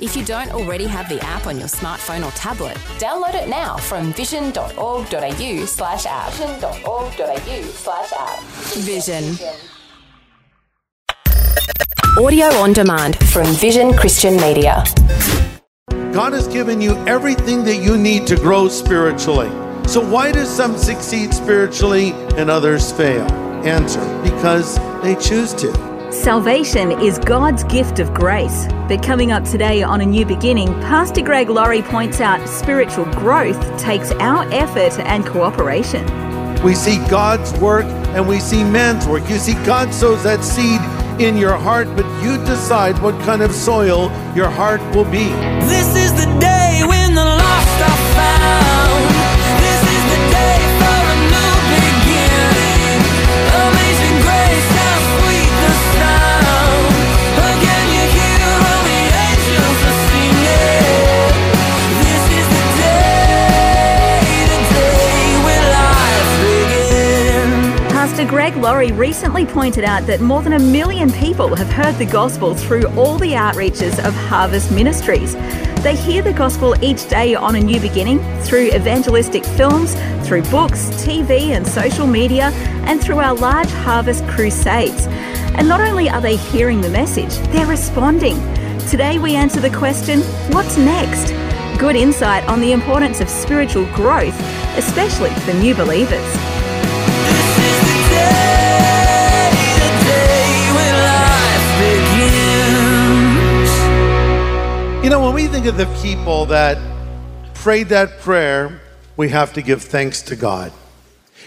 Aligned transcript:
If 0.00 0.16
you 0.16 0.24
don't 0.24 0.50
already 0.50 0.86
have 0.86 1.08
the 1.08 1.22
app 1.24 1.46
on 1.46 1.58
your 1.58 1.68
smartphone 1.68 2.26
or 2.26 2.30
tablet, 2.32 2.76
download 2.98 3.34
it 3.34 3.48
now 3.48 3.76
from 3.76 4.12
vision.org.au 4.12 5.64
slash 5.66 6.06
app. 6.06 6.32
Vision.org.au 6.32 7.62
slash 7.62 8.12
app. 8.12 8.40
Vision. 8.82 9.36
Audio 12.18 12.46
on 12.46 12.72
demand 12.72 13.16
from 13.28 13.46
Vision 13.54 13.92
Christian 13.96 14.36
Media. 14.36 14.84
God 16.12 16.32
has 16.32 16.48
given 16.48 16.80
you 16.80 16.96
everything 17.06 17.64
that 17.64 17.76
you 17.76 17.96
need 17.96 18.26
to 18.28 18.36
grow 18.36 18.68
spiritually. 18.68 19.50
So, 19.86 20.00
why 20.00 20.32
do 20.32 20.44
some 20.44 20.76
succeed 20.76 21.34
spiritually 21.34 22.12
and 22.36 22.50
others 22.50 22.92
fail? 22.92 23.30
Answer 23.64 24.22
because 24.22 24.78
they 25.02 25.14
choose 25.16 25.52
to. 25.54 25.93
Salvation 26.14 26.92
is 27.00 27.18
God's 27.18 27.64
gift 27.64 27.98
of 27.98 28.14
grace. 28.14 28.68
But 28.88 29.02
coming 29.02 29.32
up 29.32 29.42
today 29.42 29.82
on 29.82 30.00
A 30.00 30.06
New 30.06 30.24
Beginning, 30.24 30.68
Pastor 30.74 31.22
Greg 31.22 31.50
Laurie 31.50 31.82
points 31.82 32.20
out 32.20 32.48
spiritual 32.48 33.04
growth 33.06 33.58
takes 33.78 34.12
our 34.12 34.44
effort 34.52 34.96
and 35.00 35.26
cooperation. 35.26 36.04
We 36.62 36.76
see 36.76 36.98
God's 37.08 37.52
work 37.58 37.84
and 38.14 38.28
we 38.28 38.38
see 38.38 38.62
man's 38.62 39.08
work. 39.08 39.28
You 39.28 39.38
see, 39.38 39.54
God 39.66 39.92
sows 39.92 40.22
that 40.22 40.44
seed 40.44 40.80
in 41.20 41.36
your 41.36 41.56
heart, 41.56 41.88
but 41.96 42.06
you 42.22 42.38
decide 42.46 42.96
what 43.02 43.20
kind 43.22 43.42
of 43.42 43.52
soil 43.52 44.04
your 44.36 44.48
heart 44.48 44.80
will 44.94 45.10
be. 45.10 45.24
This 45.66 45.96
is 45.96 46.12
the 46.12 46.26
day 46.38 46.82
when 46.86 47.14
the 47.14 47.24
lost 47.24 47.82
are 47.82 48.14
found. 48.14 48.93
Laurie 68.84 68.98
recently 68.98 69.46
pointed 69.46 69.82
out 69.82 70.06
that 70.06 70.20
more 70.20 70.42
than 70.42 70.52
a 70.52 70.58
million 70.58 71.10
people 71.10 71.56
have 71.56 71.72
heard 71.72 71.94
the 71.94 72.04
gospel 72.04 72.54
through 72.54 72.86
all 72.98 73.16
the 73.16 73.32
outreaches 73.32 73.98
of 74.06 74.12
Harvest 74.12 74.70
Ministries. 74.72 75.32
They 75.82 75.96
hear 75.96 76.20
the 76.20 76.34
gospel 76.34 76.74
each 76.84 77.08
day 77.08 77.34
on 77.34 77.56
A 77.56 77.60
New 77.60 77.80
Beginning 77.80 78.18
through 78.42 78.74
evangelistic 78.74 79.42
films, 79.42 79.94
through 80.28 80.42
books, 80.50 80.90
TV, 81.02 81.56
and 81.56 81.66
social 81.66 82.06
media, 82.06 82.50
and 82.84 83.00
through 83.00 83.20
our 83.20 83.34
large 83.34 83.70
Harvest 83.70 84.26
crusades. 84.28 85.06
And 85.56 85.66
not 85.66 85.80
only 85.80 86.10
are 86.10 86.20
they 86.20 86.36
hearing 86.36 86.82
the 86.82 86.90
message, 86.90 87.34
they're 87.52 87.66
responding. 87.66 88.36
Today 88.90 89.18
we 89.18 89.34
answer 89.34 89.60
the 89.60 89.74
question 89.74 90.20
what's 90.52 90.76
next? 90.76 91.32
Good 91.80 91.96
insight 91.96 92.46
on 92.48 92.60
the 92.60 92.72
importance 92.72 93.22
of 93.22 93.30
spiritual 93.30 93.86
growth, 93.94 94.38
especially 94.76 95.30
for 95.40 95.54
new 95.54 95.74
believers. 95.74 96.53
You 105.04 105.10
know, 105.10 105.20
when 105.20 105.34
we 105.34 105.48
think 105.48 105.66
of 105.66 105.76
the 105.76 105.84
people 106.02 106.46
that 106.46 106.78
prayed 107.52 107.90
that 107.90 108.20
prayer, 108.20 108.80
we 109.18 109.28
have 109.28 109.52
to 109.52 109.60
give 109.60 109.82
thanks 109.82 110.22
to 110.22 110.34
God. 110.34 110.72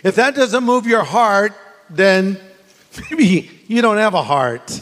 If 0.03 0.13
that 0.13 0.35
doesn't 0.35 0.63
move 0.63 0.85
your 0.85 1.03
heart, 1.03 1.53
then 1.89 2.39
maybe 3.09 3.49
you 3.65 3.81
don't 3.81 3.97
have 3.97 4.13
a 4.13 4.21
heart. 4.21 4.79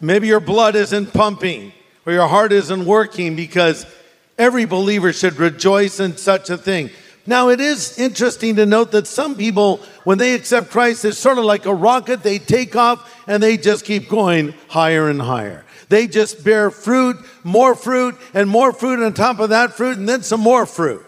Maybe 0.00 0.28
your 0.28 0.38
blood 0.38 0.76
isn't 0.76 1.14
pumping 1.14 1.72
or 2.06 2.12
your 2.12 2.28
heart 2.28 2.52
isn't 2.52 2.86
working 2.86 3.34
because 3.34 3.84
every 4.38 4.66
believer 4.66 5.12
should 5.12 5.34
rejoice 5.40 5.98
in 5.98 6.16
such 6.16 6.48
a 6.48 6.56
thing. 6.56 6.90
Now, 7.26 7.48
it 7.48 7.60
is 7.60 7.98
interesting 7.98 8.54
to 8.54 8.66
note 8.66 8.92
that 8.92 9.08
some 9.08 9.34
people, 9.34 9.78
when 10.04 10.18
they 10.18 10.34
accept 10.34 10.70
Christ, 10.70 11.04
it's 11.04 11.18
sort 11.18 11.38
of 11.38 11.44
like 11.44 11.66
a 11.66 11.74
rocket. 11.74 12.22
They 12.22 12.38
take 12.38 12.76
off 12.76 13.12
and 13.26 13.42
they 13.42 13.56
just 13.56 13.84
keep 13.84 14.08
going 14.08 14.54
higher 14.68 15.08
and 15.08 15.20
higher. 15.20 15.64
They 15.88 16.06
just 16.06 16.44
bear 16.44 16.70
fruit, 16.70 17.16
more 17.44 17.74
fruit, 17.74 18.16
and 18.34 18.48
more 18.48 18.72
fruit 18.72 19.04
on 19.04 19.14
top 19.14 19.38
of 19.38 19.50
that 19.50 19.74
fruit, 19.74 19.98
and 19.98 20.08
then 20.08 20.22
some 20.22 20.40
more 20.40 20.66
fruit. 20.66 21.04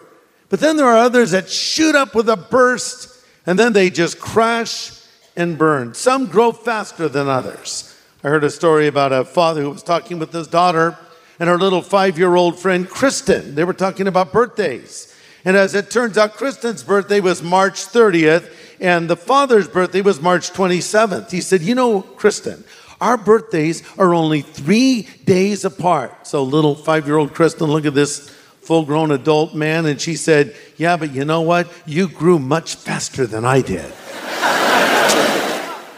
But 0.49 0.59
then 0.59 0.77
there 0.77 0.87
are 0.87 0.97
others 0.97 1.31
that 1.31 1.49
shoot 1.49 1.95
up 1.95 2.15
with 2.15 2.29
a 2.29 2.37
burst 2.37 3.19
and 3.49 3.57
then 3.57 3.73
they 3.73 3.89
just 3.89 4.19
crash 4.19 4.91
and 5.35 5.57
burn. 5.57 5.95
Some 5.95 6.27
grow 6.27 6.51
faster 6.51 7.07
than 7.09 7.27
others. 7.27 7.97
I 8.23 8.27
heard 8.27 8.43
a 8.43 8.49
story 8.51 8.85
about 8.85 9.11
a 9.11 9.25
father 9.25 9.61
who 9.63 9.71
was 9.71 9.81
talking 9.81 10.19
with 10.19 10.31
his 10.31 10.47
daughter 10.47 10.95
and 11.39 11.49
her 11.49 11.57
little 11.57 11.81
five 11.81 12.19
year 12.19 12.35
old 12.35 12.59
friend, 12.59 12.87
Kristen. 12.87 13.55
They 13.55 13.63
were 13.63 13.73
talking 13.73 14.07
about 14.07 14.31
birthdays. 14.31 15.15
And 15.45 15.57
as 15.57 15.73
it 15.73 15.89
turns 15.89 16.15
out, 16.15 16.33
Kristen's 16.33 16.83
birthday 16.83 17.21
was 17.21 17.41
March 17.41 17.85
30th, 17.85 18.53
and 18.79 19.09
the 19.09 19.15
father's 19.15 19.67
birthday 19.67 20.01
was 20.01 20.21
March 20.21 20.51
27th. 20.51 21.31
He 21.31 21.41
said, 21.41 21.61
You 21.61 21.73
know, 21.73 22.01
Kristen, 22.01 22.65
our 23.01 23.17
birthdays 23.17 23.83
are 23.97 24.13
only 24.13 24.41
three 24.41 25.07
days 25.25 25.65
apart. 25.65 26.27
So, 26.27 26.43
little 26.43 26.75
five 26.75 27.07
year 27.07 27.17
old 27.17 27.33
Kristen 27.33 27.67
look 27.67 27.85
at 27.85 27.93
this 27.93 28.29
full 28.61 28.85
grown 28.85 29.11
adult 29.11 29.55
man, 29.55 29.85
and 29.85 29.99
she 29.99 30.15
said, 30.15 30.55
Yeah, 30.77 30.97
but 30.97 31.11
you 31.11 31.25
know 31.25 31.41
what? 31.41 31.71
You 31.85 32.07
grew 32.07 32.39
much 32.39 32.75
faster 32.75 33.25
than 33.25 33.45
I 33.45 33.61
did. 33.61 33.91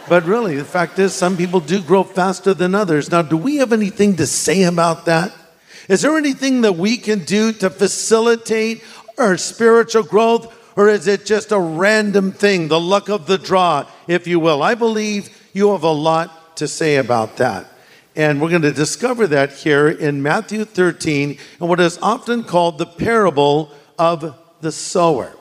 But 0.08 0.24
really, 0.24 0.56
the 0.56 0.64
fact 0.64 0.98
is, 0.98 1.14
some 1.14 1.38
people 1.38 1.60
do 1.60 1.80
grow 1.80 2.02
faster 2.02 2.52
than 2.52 2.74
others. 2.74 3.10
Now, 3.10 3.22
do 3.22 3.36
we 3.36 3.56
have 3.56 3.72
anything 3.72 4.16
to 4.16 4.26
say 4.26 4.64
about 4.64 5.06
that? 5.06 5.32
Is 5.88 6.02
there 6.02 6.18
anything 6.18 6.62
that 6.62 6.74
we 6.74 6.98
can 6.98 7.20
do 7.20 7.52
to 7.54 7.70
facilitate 7.70 8.82
our 9.16 9.38
spiritual 9.38 10.02
growth, 10.02 10.54
or 10.76 10.88
is 10.88 11.06
it 11.06 11.24
just 11.24 11.52
a 11.52 11.58
random 11.58 12.32
thing, 12.32 12.68
the 12.68 12.80
luck 12.80 13.08
of 13.08 13.26
the 13.26 13.38
draw, 13.38 13.86
if 14.06 14.26
you 14.26 14.38
will? 14.38 14.62
I 14.62 14.74
believe 14.74 15.30
you 15.54 15.72
have 15.72 15.84
a 15.84 15.90
lot 15.90 16.41
to 16.56 16.68
say 16.68 16.96
about 16.96 17.36
that. 17.38 17.66
And 18.14 18.40
we're 18.40 18.50
going 18.50 18.62
to 18.62 18.72
discover 18.72 19.26
that 19.28 19.52
here 19.52 19.88
in 19.88 20.22
Matthew 20.22 20.64
13 20.64 21.38
and 21.60 21.68
what 21.68 21.80
is 21.80 21.98
often 22.02 22.44
called 22.44 22.78
the 22.78 22.86
parable 22.86 23.70
of 23.98 24.38
the 24.60 24.72
sower. 24.72 25.32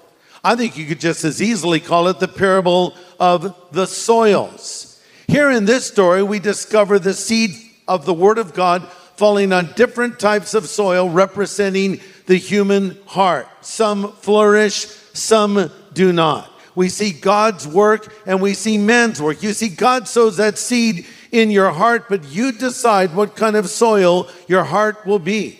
I 0.43 0.55
think 0.55 0.77
you 0.77 0.85
could 0.85 0.99
just 0.99 1.23
as 1.23 1.41
easily 1.41 1.79
call 1.79 2.07
it 2.07 2.19
the 2.19 2.27
parable 2.27 2.95
of 3.19 3.55
the 3.71 3.85
soils. 3.85 5.01
Here 5.27 5.51
in 5.51 5.65
this 5.65 5.85
story, 5.85 6.23
we 6.23 6.39
discover 6.39 6.97
the 6.97 7.13
seed 7.13 7.51
of 7.87 8.05
the 8.05 8.13
Word 8.13 8.37
of 8.37 8.53
God 8.53 8.87
falling 9.15 9.53
on 9.53 9.71
different 9.75 10.19
types 10.19 10.53
of 10.53 10.67
soil 10.67 11.09
representing 11.09 11.99
the 12.25 12.37
human 12.37 12.97
heart. 13.05 13.47
Some 13.61 14.13
flourish, 14.13 14.85
some 15.13 15.69
do 15.93 16.11
not. 16.11 16.50
We 16.75 16.89
see 16.89 17.11
God's 17.11 17.67
work 17.67 18.13
and 18.25 18.41
we 18.41 18.53
see 18.53 18.77
man's 18.77 19.21
work. 19.21 19.43
You 19.43 19.53
see, 19.53 19.69
God 19.69 20.07
sows 20.07 20.37
that 20.37 20.57
seed 20.57 21.05
in 21.31 21.51
your 21.51 21.71
heart, 21.71 22.07
but 22.09 22.25
you 22.25 22.51
decide 22.51 23.15
what 23.15 23.35
kind 23.35 23.55
of 23.55 23.69
soil 23.69 24.29
your 24.47 24.63
heart 24.63 25.05
will 25.05 25.19
be. 25.19 25.59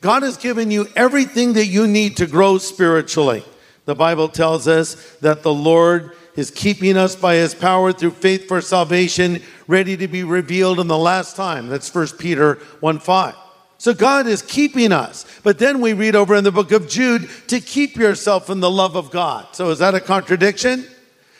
God 0.00 0.22
has 0.22 0.36
given 0.36 0.70
you 0.70 0.88
everything 0.96 1.52
that 1.54 1.66
you 1.66 1.86
need 1.86 2.16
to 2.16 2.26
grow 2.26 2.58
spiritually. 2.58 3.44
The 3.84 3.94
Bible 3.94 4.28
tells 4.28 4.68
us 4.68 4.94
that 5.16 5.42
the 5.42 5.52
Lord 5.52 6.12
is 6.34 6.50
keeping 6.50 6.96
us 6.96 7.14
by 7.14 7.34
his 7.34 7.54
power 7.54 7.92
through 7.92 8.12
faith 8.12 8.48
for 8.48 8.60
salvation, 8.60 9.42
ready 9.66 9.96
to 9.96 10.08
be 10.08 10.24
revealed 10.24 10.80
in 10.80 10.88
the 10.88 10.98
last 10.98 11.36
time. 11.36 11.68
That's 11.68 11.92
1 11.92 12.08
Peter 12.18 12.54
1 12.80 12.98
5. 12.98 13.34
So 13.82 13.92
God 13.92 14.28
is 14.28 14.42
keeping 14.42 14.92
us. 14.92 15.26
But 15.42 15.58
then 15.58 15.80
we 15.80 15.92
read 15.92 16.14
over 16.14 16.36
in 16.36 16.44
the 16.44 16.52
book 16.52 16.70
of 16.70 16.88
Jude 16.88 17.28
to 17.48 17.58
keep 17.58 17.96
yourself 17.96 18.48
in 18.48 18.60
the 18.60 18.70
love 18.70 18.94
of 18.94 19.10
God. 19.10 19.56
So 19.56 19.70
is 19.70 19.80
that 19.80 19.96
a 19.96 19.98
contradiction? 19.98 20.86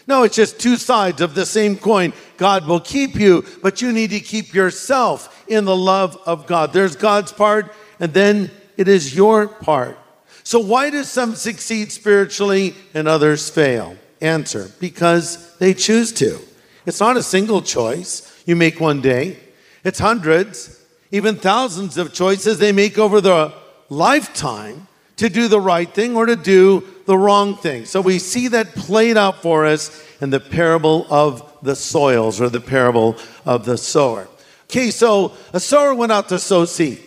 No, 0.09 0.25
it's 0.25 0.35
just 0.35 0.59
two 0.59 0.75
sides 0.75 1.21
of 1.21 1.37
the 1.37 1.47
same 1.47 1.77
coin. 1.77 2.13
God 2.39 2.67
will 2.67 2.81
keep 2.81 3.15
you, 3.15 3.47
but 3.63 3.81
you 3.81 3.93
need 3.93 4.11
to 4.11 4.19
keep 4.19 4.55
yourself 4.55 5.45
in 5.47 5.67
the 5.67 5.77
love 5.77 6.21
of 6.27 6.49
God. 6.49 6.73
There's 6.73 6.97
God's 6.97 7.31
part, 7.31 7.73
and 8.01 8.13
then 8.13 8.51
it 8.77 8.89
is 8.89 9.15
your 9.15 9.47
part. 9.47 9.97
So, 10.43 10.59
why 10.59 10.91
do 10.91 11.05
some 11.05 11.37
succeed 11.37 11.93
spiritually 11.93 12.75
and 12.93 13.07
others 13.07 13.51
fail? 13.51 13.97
Answer 14.21 14.69
because 14.81 15.57
they 15.59 15.75
choose 15.75 16.11
to. 16.15 16.41
It's 16.87 16.99
not 16.99 17.17
a 17.17 17.23
single 17.23 17.63
choice 17.63 18.43
you 18.47 18.57
make 18.57 18.81
one 18.81 19.01
day, 19.01 19.39
it's 19.85 20.01
hundreds, 20.01 20.82
even 21.13 21.37
thousands 21.37 21.97
of 21.97 22.13
choices 22.13 22.59
they 22.59 22.73
make 22.73 22.99
over 22.99 23.21
the 23.21 23.53
lifetime 23.89 24.89
to 25.19 25.29
do 25.29 25.47
the 25.47 25.61
right 25.61 25.93
thing 25.95 26.17
or 26.17 26.27
to 26.27 26.35
do 26.35 26.83
the 27.07 27.17
wrong 27.17 27.57
thing. 27.57 27.85
So, 27.85 28.01
we 28.01 28.19
see 28.19 28.49
that 28.49 28.75
played 28.75 29.17
out 29.17 29.43
for 29.43 29.67
us 29.67 30.05
in 30.21 30.31
the 30.31 30.41
parable 30.41 31.07
of 31.11 31.49
the 31.63 31.77
soils 31.77 32.41
or 32.41 32.49
the 32.49 32.61
parable 32.61 33.17
of 33.45 33.65
the 33.65 33.79
sower. 33.79 34.27
Okay, 34.65 34.91
so 34.91 35.33
a 35.53 35.61
sower 35.61 35.95
went 35.95 36.13
out 36.13 36.31
to 36.31 36.39
sow 36.39 36.65
seed. 36.65 37.01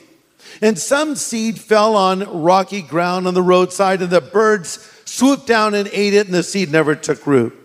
And 0.62 0.78
some 0.78 1.16
seed 1.16 1.60
fell 1.60 1.96
on 1.96 2.44
rocky 2.44 2.81
ground 2.81 3.28
on 3.28 3.34
the 3.34 3.42
roadside, 3.42 4.02
and 4.02 4.12
the 4.12 4.22
birds 4.22 4.80
swooped 5.06 5.48
down 5.48 5.74
and 5.74 5.90
ate 5.92 6.13
it, 6.13 6.28
and 6.28 6.36
the 6.36 6.44
seed 6.44 6.72
never 6.72 6.96
took 6.96 7.25
root. 7.25 7.65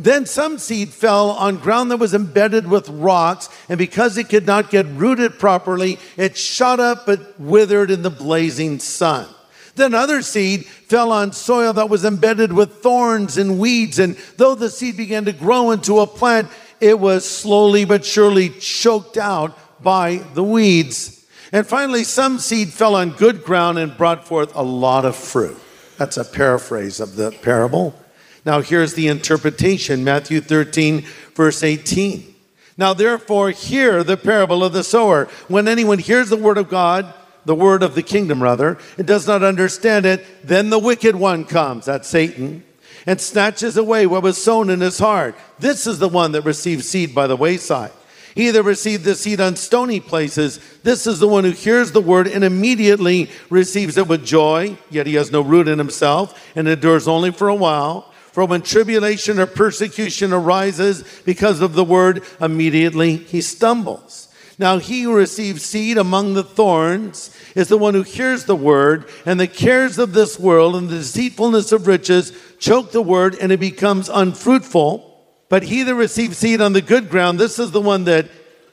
Then 0.00 0.24
some 0.24 0.56
seed 0.56 0.88
fell 0.88 1.32
on 1.32 1.58
ground 1.58 1.90
that 1.90 1.98
was 1.98 2.14
embedded 2.14 2.66
with 2.66 2.88
rocks, 2.88 3.50
and 3.68 3.76
because 3.76 4.16
it 4.16 4.30
could 4.30 4.46
not 4.46 4.70
get 4.70 4.86
rooted 4.86 5.38
properly, 5.38 5.98
it 6.16 6.38
shot 6.38 6.80
up 6.80 7.04
but 7.04 7.38
withered 7.38 7.90
in 7.90 8.00
the 8.00 8.08
blazing 8.08 8.78
sun. 8.78 9.28
Then 9.74 9.92
other 9.92 10.22
seed 10.22 10.64
fell 10.64 11.12
on 11.12 11.32
soil 11.32 11.74
that 11.74 11.90
was 11.90 12.06
embedded 12.06 12.50
with 12.50 12.76
thorns 12.76 13.36
and 13.36 13.58
weeds, 13.58 13.98
and 13.98 14.16
though 14.38 14.54
the 14.54 14.70
seed 14.70 14.96
began 14.96 15.26
to 15.26 15.34
grow 15.34 15.70
into 15.70 16.00
a 16.00 16.06
plant, 16.06 16.48
it 16.80 16.98
was 16.98 17.28
slowly 17.28 17.84
but 17.84 18.02
surely 18.02 18.48
choked 18.48 19.18
out 19.18 19.58
by 19.82 20.16
the 20.32 20.42
weeds. 20.42 21.26
And 21.52 21.66
finally, 21.66 22.04
some 22.04 22.38
seed 22.38 22.72
fell 22.72 22.94
on 22.94 23.10
good 23.10 23.44
ground 23.44 23.78
and 23.78 23.94
brought 23.94 24.26
forth 24.26 24.54
a 24.54 24.62
lot 24.62 25.04
of 25.04 25.14
fruit. 25.14 25.58
That's 25.98 26.16
a 26.16 26.24
paraphrase 26.24 27.00
of 27.00 27.16
the 27.16 27.32
parable. 27.42 27.99
Now, 28.44 28.60
here's 28.60 28.94
the 28.94 29.08
interpretation 29.08 30.04
Matthew 30.04 30.40
13, 30.40 31.04
verse 31.34 31.62
18. 31.62 32.34
Now, 32.76 32.94
therefore, 32.94 33.50
hear 33.50 34.02
the 34.02 34.16
parable 34.16 34.64
of 34.64 34.72
the 34.72 34.84
sower. 34.84 35.26
When 35.48 35.68
anyone 35.68 35.98
hears 35.98 36.30
the 36.30 36.36
word 36.36 36.56
of 36.56 36.70
God, 36.70 37.12
the 37.44 37.54
word 37.54 37.82
of 37.82 37.94
the 37.94 38.02
kingdom, 38.02 38.42
rather, 38.42 38.78
and 38.96 39.06
does 39.06 39.26
not 39.26 39.42
understand 39.42 40.06
it, 40.06 40.24
then 40.42 40.70
the 40.70 40.78
wicked 40.78 41.16
one 41.16 41.44
comes, 41.44 41.86
that's 41.86 42.08
Satan, 42.08 42.64
and 43.06 43.20
snatches 43.20 43.76
away 43.76 44.06
what 44.06 44.22
was 44.22 44.42
sown 44.42 44.70
in 44.70 44.80
his 44.80 44.98
heart. 44.98 45.34
This 45.58 45.86
is 45.86 45.98
the 45.98 46.08
one 46.08 46.32
that 46.32 46.44
receives 46.44 46.88
seed 46.88 47.14
by 47.14 47.26
the 47.26 47.36
wayside. 47.36 47.92
He 48.34 48.50
that 48.50 48.62
received 48.62 49.04
the 49.04 49.14
seed 49.14 49.40
on 49.40 49.56
stony 49.56 50.00
places, 50.00 50.60
this 50.82 51.06
is 51.06 51.18
the 51.18 51.28
one 51.28 51.44
who 51.44 51.50
hears 51.50 51.92
the 51.92 52.00
word 52.00 52.28
and 52.28 52.44
immediately 52.44 53.28
receives 53.48 53.96
it 53.96 54.06
with 54.06 54.24
joy, 54.24 54.78
yet 54.88 55.06
he 55.06 55.14
has 55.14 55.32
no 55.32 55.40
root 55.40 55.66
in 55.66 55.78
himself 55.78 56.40
and 56.54 56.68
endures 56.68 57.08
only 57.08 57.32
for 57.32 57.48
a 57.48 57.54
while. 57.54 58.09
For 58.32 58.44
when 58.44 58.62
tribulation 58.62 59.38
or 59.38 59.46
persecution 59.46 60.32
arises 60.32 61.04
because 61.24 61.60
of 61.60 61.74
the 61.74 61.84
word, 61.84 62.22
immediately 62.40 63.16
he 63.16 63.40
stumbles. 63.40 64.28
Now, 64.58 64.76
he 64.76 65.02
who 65.02 65.14
receives 65.14 65.64
seed 65.64 65.96
among 65.96 66.34
the 66.34 66.44
thorns 66.44 67.34
is 67.54 67.68
the 67.68 67.78
one 67.78 67.94
who 67.94 68.02
hears 68.02 68.44
the 68.44 68.54
word, 68.54 69.08
and 69.24 69.40
the 69.40 69.46
cares 69.46 69.98
of 69.98 70.12
this 70.12 70.38
world 70.38 70.76
and 70.76 70.88
the 70.88 70.98
deceitfulness 70.98 71.72
of 71.72 71.86
riches 71.86 72.32
choke 72.58 72.92
the 72.92 73.00
word, 73.00 73.36
and 73.40 73.52
it 73.52 73.58
becomes 73.58 74.10
unfruitful. 74.10 75.06
But 75.48 75.62
he 75.62 75.82
that 75.82 75.94
receives 75.94 76.36
seed 76.36 76.60
on 76.60 76.74
the 76.74 76.82
good 76.82 77.08
ground, 77.08 77.38
this 77.38 77.58
is 77.58 77.70
the 77.70 77.80
one 77.80 78.04
that 78.04 78.28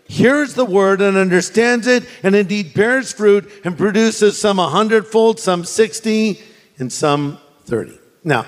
hears 0.09 0.53
the 0.55 0.65
word 0.65 1.01
and 1.01 1.15
understands 1.15 1.87
it, 1.87 2.03
and 2.21 2.35
indeed 2.35 2.73
bears 2.73 3.13
fruit 3.13 3.49
and 3.63 3.77
produces 3.77 4.37
some 4.37 4.59
a 4.59 4.67
hundredfold, 4.67 5.39
some 5.39 5.63
sixty, 5.63 6.41
and 6.79 6.91
some 6.91 7.39
thirty. 7.63 7.97
Now, 8.25 8.45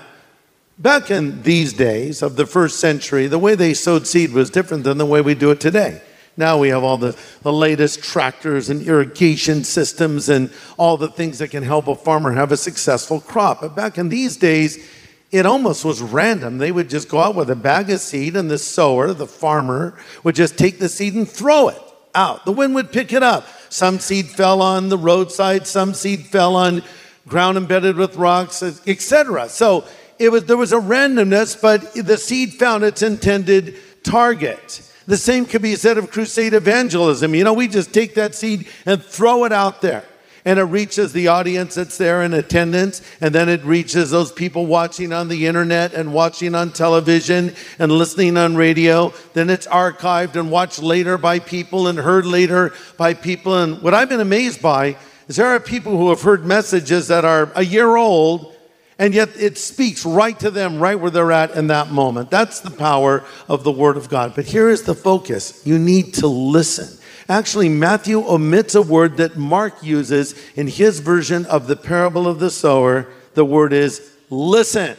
back 0.80 1.12
in 1.12 1.44
these 1.44 1.74
days 1.74 2.22
of 2.22 2.38
the 2.38 2.46
first 2.46 2.80
century, 2.80 3.28
the 3.28 3.38
way 3.38 3.54
they 3.54 3.74
sowed 3.74 4.08
seed 4.08 4.32
was 4.32 4.50
different 4.50 4.86
than 4.86 4.98
the 4.98 5.06
way 5.06 5.22
we 5.22 5.36
do 5.36 5.52
it 5.52 5.60
today. 5.60 6.02
Now 6.38 6.58
we 6.58 6.70
have 6.70 6.84
all 6.84 6.98
the, 6.98 7.18
the 7.42 7.52
latest 7.52 8.02
tractors 8.02 8.70
and 8.70 8.82
irrigation 8.82 9.66
systems 9.66 10.30
and 10.30 10.50
all 10.78 10.96
the 10.96 11.10
things 11.10 11.40
that 11.40 11.50
can 11.50 11.64
help 11.64 11.90
a 11.90 11.96
farmer 11.96 12.32
have 12.32 12.54
a 12.54 12.58
successful 12.58 13.20
crop. 13.20 13.60
But 13.60 13.76
back 13.76 13.98
in 13.98 14.08
these 14.08 14.38
days, 14.38 14.90
it 15.32 15.46
almost 15.46 15.84
was 15.84 16.02
random. 16.02 16.58
They 16.58 16.72
would 16.72 16.90
just 16.90 17.10
go 17.10 17.20
out 17.20 17.36
with 17.36 17.50
a 17.50 17.56
bag 17.56 17.90
of 17.90 18.00
seed, 18.00 18.36
and 18.36 18.50
the 18.50 18.58
sower, 18.58 19.14
the 19.14 19.28
farmer, 19.28 20.00
would 20.24 20.34
just 20.34 20.58
take 20.58 20.80
the 20.80 20.90
seed 20.90 21.14
and 21.14 21.28
throw 21.28 21.68
it 21.68 21.78
out. 22.16 22.46
The 22.46 22.54
wind 22.54 22.74
would 22.76 22.92
pick 22.92 23.12
it 23.12 23.22
up. 23.22 23.46
Some 23.68 24.00
seed 24.00 24.28
fell 24.28 24.62
on 24.62 24.90
the 24.90 24.98
roadside, 24.98 25.68
some 25.68 25.94
seed 25.94 26.22
fell 26.22 26.56
on 26.56 26.84
ground 27.28 27.58
embedded 27.58 27.96
with 27.96 28.16
rocks, 28.16 28.64
etc. 28.64 29.50
So 29.50 29.86
it 30.20 30.32
was 30.32 30.44
there 30.46 30.58
was 30.58 30.74
a 30.74 30.80
randomness, 30.80 31.60
but 31.60 31.94
the 31.94 32.18
seed 32.18 32.54
found 32.54 32.84
its 32.84 33.02
intended 33.02 33.76
target. 34.04 34.86
The 35.08 35.18
same 35.18 35.46
could 35.46 35.62
be 35.62 35.76
said 35.76 35.98
of 35.98 36.12
crusade 36.12 36.54
evangelism. 36.54 37.34
You 37.34 37.44
know, 37.44 37.54
we 37.54 37.68
just 37.68 37.94
take 37.94 38.16
that 38.16 38.36
seed 38.36 38.68
and 38.86 39.02
throw 39.02 39.46
it 39.46 39.52
out 39.52 39.82
there. 39.82 40.04
And 40.46 40.60
it 40.60 40.64
reaches 40.64 41.14
the 41.14 41.28
audience 41.30 41.76
that's 41.76 41.98
there 41.98 42.24
in 42.24 42.34
attendance, 42.34 43.02
and 43.20 43.36
then 43.36 43.50
it 43.50 43.64
reaches 43.64 44.10
those 44.10 44.32
people 44.32 44.66
watching 44.66 45.12
on 45.12 45.28
the 45.28 45.48
internet 45.48 45.94
and 45.94 46.14
watching 46.14 46.56
on 46.56 46.72
television 46.72 47.56
and 47.78 47.92
listening 47.92 48.38
on 48.38 48.56
radio. 48.56 49.14
Then 49.34 49.50
it's 49.50 49.68
archived 49.68 50.36
and 50.36 50.52
watched 50.52 50.82
later 50.82 51.18
by 51.18 51.40
people 51.40 51.88
and 51.88 51.98
heard 51.98 52.26
later 52.26 52.74
by 52.98 53.14
people. 53.16 53.56
And 53.56 53.82
what 53.82 53.94
I've 53.94 54.10
been 54.10 54.22
amazed 54.22 54.62
by 54.62 54.96
is 55.28 55.36
there 55.36 55.48
are 55.48 55.60
people 55.60 55.98
who 55.98 56.10
have 56.10 56.22
heard 56.22 56.46
messages 56.46 57.08
that 57.08 57.26
are 57.26 57.52
a 57.56 57.64
year 57.64 57.96
old 57.96 58.56
and 59.00 59.14
yet 59.14 59.30
it 59.40 59.58
speaks 59.58 60.06
right 60.06 60.38
to 60.42 60.52
them, 60.52 60.80
right 60.80 61.00
where 61.00 61.10
they're 61.10 61.32
at 61.32 61.56
in 61.56 61.68
that 61.68 61.90
moment. 61.90 62.30
That's 62.30 62.60
the 62.60 62.70
power 62.70 63.24
of 63.48 63.64
the 63.64 63.72
Word 63.72 63.96
of 63.96 64.10
God. 64.10 64.36
But 64.36 64.46
here 64.46 64.70
is 64.70 64.84
the 64.84 64.94
focus 64.94 65.66
you 65.66 65.80
need 65.80 66.14
to 66.16 66.28
listen. 66.28 67.00
Actually, 67.30 67.70
Matthew 67.70 68.28
omits 68.28 68.76
a 68.76 68.82
word 68.82 69.18
that 69.18 69.38
Mark 69.38 69.84
uses 69.84 70.36
in 70.56 70.68
his 70.68 71.00
version 71.00 71.46
of 71.46 71.68
the 71.68 71.76
parable 71.76 72.28
of 72.28 72.40
the 72.40 72.50
sower. 72.50 73.08
The 73.36 73.46
word 73.46 73.72
is 73.72 74.12
listen. 74.32 74.98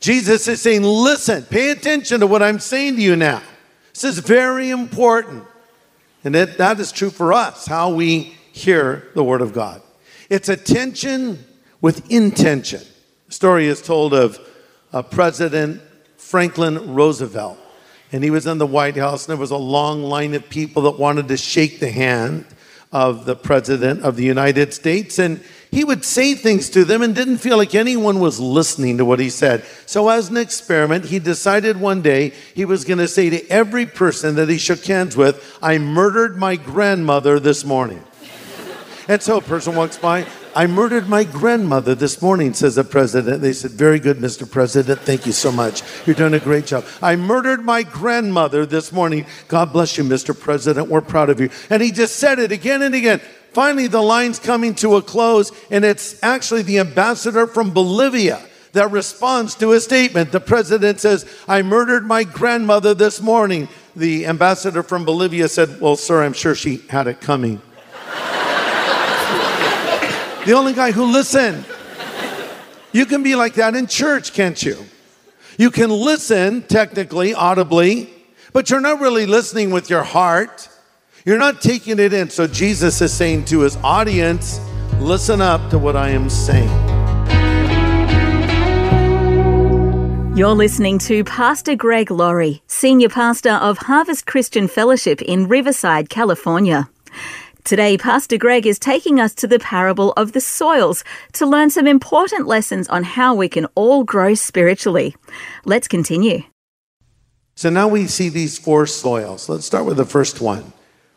Jesus 0.00 0.48
is 0.48 0.60
saying, 0.60 0.82
Listen, 0.82 1.44
pay 1.44 1.70
attention 1.70 2.20
to 2.20 2.26
what 2.26 2.42
I'm 2.42 2.58
saying 2.58 2.96
to 2.96 3.02
you 3.02 3.14
now. 3.14 3.42
This 3.94 4.04
is 4.04 4.18
very 4.18 4.70
important. 4.70 5.44
And 6.24 6.34
that, 6.34 6.58
that 6.58 6.80
is 6.80 6.92
true 6.92 7.10
for 7.10 7.32
us, 7.32 7.64
how 7.64 7.94
we 7.94 8.34
hear 8.52 9.08
the 9.14 9.24
Word 9.24 9.40
of 9.40 9.52
God. 9.52 9.80
It's 10.28 10.48
attention 10.48 11.44
with 11.80 12.10
intention. 12.10 12.82
The 13.26 13.34
story 13.34 13.66
is 13.66 13.80
told 13.82 14.14
of 14.14 14.38
uh, 14.92 15.02
President 15.02 15.80
Franklin 16.16 16.94
Roosevelt. 16.94 17.58
And 18.12 18.24
he 18.24 18.30
was 18.30 18.46
in 18.46 18.58
the 18.58 18.66
White 18.66 18.96
House, 18.96 19.24
and 19.24 19.30
there 19.30 19.40
was 19.40 19.52
a 19.52 19.56
long 19.56 20.02
line 20.02 20.34
of 20.34 20.48
people 20.48 20.82
that 20.82 20.98
wanted 20.98 21.28
to 21.28 21.36
shake 21.36 21.78
the 21.78 21.90
hand 21.90 22.44
of 22.92 23.24
the 23.24 23.36
President 23.36 24.02
of 24.02 24.16
the 24.16 24.24
United 24.24 24.74
States. 24.74 25.18
And 25.20 25.42
he 25.70 25.84
would 25.84 26.04
say 26.04 26.34
things 26.34 26.68
to 26.70 26.84
them 26.84 27.02
and 27.02 27.14
didn't 27.14 27.38
feel 27.38 27.56
like 27.56 27.74
anyone 27.74 28.18
was 28.18 28.40
listening 28.40 28.98
to 28.98 29.04
what 29.04 29.20
he 29.20 29.30
said. 29.30 29.64
So, 29.86 30.08
as 30.08 30.28
an 30.28 30.36
experiment, 30.36 31.04
he 31.04 31.20
decided 31.20 31.80
one 31.80 32.02
day 32.02 32.30
he 32.54 32.64
was 32.64 32.84
going 32.84 32.98
to 32.98 33.06
say 33.06 33.30
to 33.30 33.46
every 33.48 33.86
person 33.86 34.34
that 34.34 34.48
he 34.48 34.58
shook 34.58 34.84
hands 34.84 35.16
with, 35.16 35.58
I 35.62 35.78
murdered 35.78 36.36
my 36.36 36.56
grandmother 36.56 37.38
this 37.38 37.64
morning. 37.64 38.02
And 39.08 39.22
so 39.22 39.38
a 39.38 39.42
person 39.42 39.74
walks 39.74 39.96
by, 39.96 40.26
I 40.54 40.66
murdered 40.66 41.08
my 41.08 41.24
grandmother 41.24 41.94
this 41.94 42.20
morning, 42.20 42.54
says 42.54 42.74
the 42.74 42.84
president. 42.84 43.40
They 43.40 43.52
said, 43.52 43.70
Very 43.70 44.00
good, 44.00 44.18
Mr. 44.18 44.50
President. 44.50 45.00
Thank 45.00 45.26
you 45.26 45.32
so 45.32 45.52
much. 45.52 45.82
You're 46.06 46.16
doing 46.16 46.34
a 46.34 46.40
great 46.40 46.66
job. 46.66 46.84
I 47.00 47.16
murdered 47.16 47.64
my 47.64 47.82
grandmother 47.82 48.66
this 48.66 48.92
morning. 48.92 49.26
God 49.48 49.72
bless 49.72 49.96
you, 49.96 50.04
Mr. 50.04 50.38
President. 50.38 50.88
We're 50.88 51.00
proud 51.02 51.30
of 51.30 51.40
you. 51.40 51.50
And 51.70 51.82
he 51.82 51.92
just 51.92 52.16
said 52.16 52.38
it 52.38 52.52
again 52.52 52.82
and 52.82 52.94
again. 52.94 53.20
Finally, 53.52 53.88
the 53.88 54.02
line's 54.02 54.38
coming 54.38 54.74
to 54.76 54.96
a 54.96 55.02
close, 55.02 55.52
and 55.70 55.84
it's 55.84 56.22
actually 56.22 56.62
the 56.62 56.78
ambassador 56.78 57.46
from 57.46 57.70
Bolivia 57.72 58.40
that 58.72 58.90
responds 58.90 59.54
to 59.56 59.70
his 59.70 59.84
statement. 59.84 60.32
The 60.32 60.40
president 60.40 61.00
says, 61.00 61.26
I 61.48 61.62
murdered 61.62 62.06
my 62.06 62.24
grandmother 62.24 62.94
this 62.94 63.20
morning. 63.20 63.68
The 63.96 64.26
ambassador 64.26 64.82
from 64.82 65.04
Bolivia 65.04 65.48
said, 65.48 65.80
Well, 65.80 65.96
sir, 65.96 66.22
I'm 66.22 66.32
sure 66.32 66.54
she 66.54 66.76
had 66.88 67.06
it 67.06 67.20
coming. 67.20 67.60
The 70.46 70.52
only 70.52 70.72
guy 70.72 70.90
who 70.92 71.04
listened. 71.04 71.64
You 72.92 73.06
can 73.06 73.22
be 73.22 73.36
like 73.36 73.54
that 73.54 73.74
in 73.74 73.86
church, 73.86 74.32
can't 74.32 74.60
you? 74.62 74.86
You 75.58 75.70
can 75.70 75.90
listen 75.90 76.62
technically, 76.62 77.34
audibly, 77.34 78.10
but 78.52 78.70
you're 78.70 78.80
not 78.80 79.00
really 79.00 79.26
listening 79.26 79.70
with 79.70 79.90
your 79.90 80.02
heart. 80.02 80.68
You're 81.24 81.38
not 81.38 81.60
taking 81.60 81.98
it 81.98 82.12
in. 82.12 82.30
So 82.30 82.46
Jesus 82.46 83.00
is 83.00 83.12
saying 83.12 83.44
to 83.46 83.60
his 83.60 83.76
audience, 83.84 84.58
listen 84.98 85.40
up 85.40 85.70
to 85.70 85.78
what 85.78 85.94
I 85.96 86.08
am 86.10 86.30
saying. 86.30 86.70
You're 90.36 90.54
listening 90.54 90.98
to 91.00 91.22
Pastor 91.24 91.76
Greg 91.76 92.10
Laurie, 92.10 92.62
Senior 92.66 93.10
Pastor 93.10 93.50
of 93.50 93.76
Harvest 93.76 94.26
Christian 94.26 94.68
Fellowship 94.68 95.20
in 95.20 95.48
Riverside, 95.48 96.08
California. 96.08 96.88
Today, 97.64 97.98
Pastor 97.98 98.38
Greg 98.38 98.66
is 98.66 98.78
taking 98.78 99.20
us 99.20 99.34
to 99.34 99.46
the 99.46 99.58
parable 99.58 100.12
of 100.12 100.32
the 100.32 100.40
soils 100.40 101.04
to 101.34 101.46
learn 101.46 101.70
some 101.70 101.86
important 101.86 102.46
lessons 102.46 102.88
on 102.88 103.04
how 103.04 103.34
we 103.34 103.48
can 103.48 103.66
all 103.74 104.02
grow 104.02 104.34
spiritually. 104.34 105.14
Let's 105.64 105.86
continue. 105.86 106.42
So 107.54 107.68
now 107.68 107.88
we 107.88 108.06
see 108.06 108.30
these 108.30 108.58
four 108.58 108.86
soils. 108.86 109.48
Let's 109.48 109.66
start 109.66 109.84
with 109.84 109.98
the 109.98 110.06
first 110.06 110.40
one. 110.40 110.72